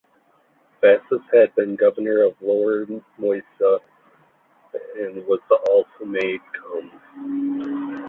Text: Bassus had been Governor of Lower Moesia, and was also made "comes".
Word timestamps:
Bassus 0.81 1.21
had 1.31 1.53
been 1.53 1.75
Governor 1.75 2.23
of 2.23 2.33
Lower 2.41 2.87
Moesia, 3.19 3.79
and 4.97 5.23
was 5.27 5.41
also 5.69 6.05
made 6.05 6.39
"comes". 6.59 7.91